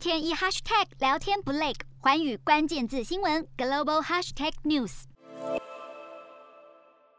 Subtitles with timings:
[0.00, 5.02] 天一 hashtag 聊天不累，寰宇关键字新闻 global hashtag news。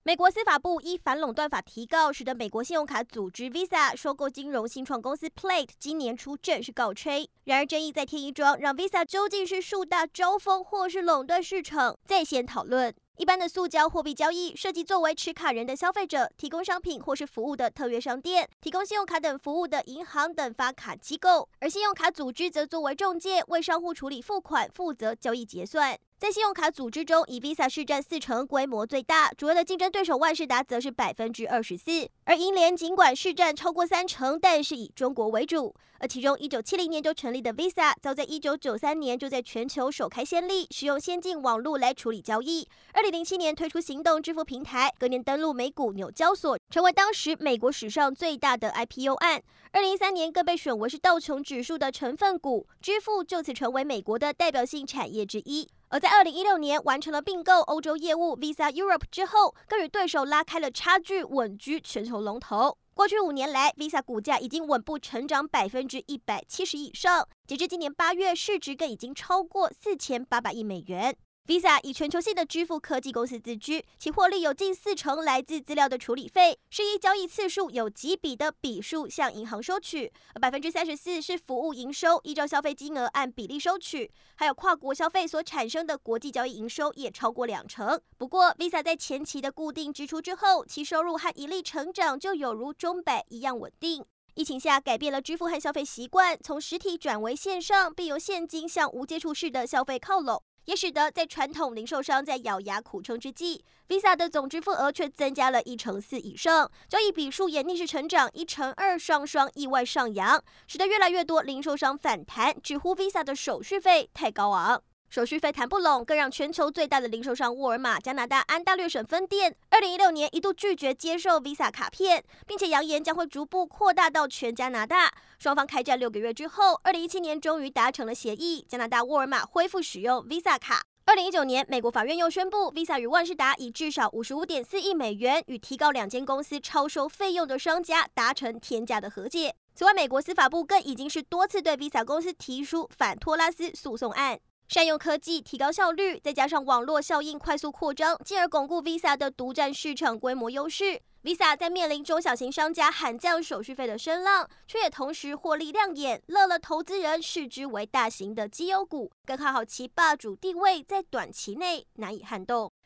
[0.01, 7.30] 美国司法部依反垄断法提告，使得美国信用卡组织 Visa 收购金融新创公司 Plaid，今年初正式告吹。
[7.44, 12.91] 然而争议在天一桩，让 Visa 究竟是树大招风，或是垄断市场，再先讨论。
[13.18, 26.00] 一般的塑胶货币交易涉及作为持卡人的消费者提供商品或是服务的特约商店，提供信用卡等服务的银行等发卡机构，而信用卡组织则作为中介，为商户处理付款，负责交易结算。
[26.21, 29.32] 在信用卡组织中，以 Visa 市占四成，规模最大。
[29.36, 35.74] 主要的竞争对手万事达则是百分之二十四，而银联尽管市占超过三成，但是以中国为主。
[35.98, 42.68] 而其中，一九七零年就成立的 Visa，早在一九九三年就在全球首开先例，使用先进网络来处理交易。
[42.94, 49.42] 二零零七年推出行动支付平台，隔年登陆美股纽交所，成为当时美国史上最大的 IPO 案。
[49.72, 55.68] 二零一三年更被选为是道琼指数的成分股，支付就此成为美国的代表性产业之一。
[55.91, 62.77] 而在二零一六年完成了并购欧洲业务 Visa Europe 之后，更与对手拉开了差距，稳居全球龙头。
[62.93, 71.13] 过去五年来，Visa 股价已经稳步成长百分之一百七十以上，截至今年八月，市值更已经超过四千八百亿美元。
[71.47, 88.00] Visa 以全球性的支付科技公司自居，其获利有近四成来自资料的处理费，是以交易次数有几笔的笔数向银行收取，百分之三十四是服务营收，依照消费金额按比例收取，还有跨国消费所产生的国际交易营收也超过两成。
[88.17, 94.06] 不过，Visa 在前期的固定支出之后，其收入和盈利成长就有如钟摆一样稳定。
[94.36, 100.42] 疫情下改变了支付和消费习惯，从实体转为线上，并由现金向无接触式的消费靠拢。
[100.65, 114.81] 也使得在传统零售商在咬牙苦撑之际，Visa 的总支付额却增加了一成四以上，交易笔数也逆势成长一成二，双双意外上扬，使得越来越多零售商反弹，直呼 Visa 的手续费太高昂。
[115.11, 125.11] 手续费谈不拢，更让全球最大的零售商沃尔玛加拿大安大略省分店，二零一六年一度拒绝接受 Visa 卡片，并且扬言将会逐步扩大到全加拿大。
[125.38, 130.81] 双方开战六个月之后，二零一七年终于达成了协议，加拿大沃尔玛恢复使用 Visa 卡。
[131.03, 139.53] 二零一九年，美国法院又宣布，Visa 与万事达以至少五十五点四亿美元与提高两间公司超收费用的商家达成天价的和解。
[139.75, 144.39] 此外，美国司法部更已经是多次对 Visa 公司提出反托拉斯诉讼案。
[144.71, 151.01] 善用科技提高效率，再加上网络效应快速扩张，进而巩固 Visa 的独占市场规模优势。
[151.25, 156.23] Visa 在面临中小型商家喊降手续费的声浪，却也同时获利亮眼。
[156.27, 162.71] 乐乐投资人视之为大型的绩优股，更看好其霸主地位在短期内难以撼动。